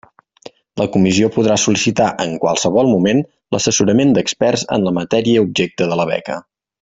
La 0.81 0.85
comissió 0.95 1.27
podrà 1.35 1.57
sol·licitar, 1.63 2.07
en 2.25 2.33
qualsevol 2.45 2.89
moment, 2.95 3.21
l'assessorament 3.57 4.15
d'experts 4.19 4.65
en 4.79 4.89
la 4.89 4.95
matèria 5.01 5.45
objecte 5.49 5.89
de 5.93 6.01
la 6.05 6.09
beca. 6.15 6.45